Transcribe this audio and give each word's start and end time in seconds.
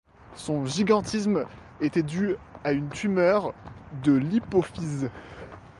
Son 0.35 0.65
gigantisme 0.65 1.45
était 1.79 2.01
dû 2.01 2.33
à 2.63 2.71
une 2.71 2.89
tumeur 2.89 3.53
de 4.03 4.13
l'hypophyse. 4.13 5.11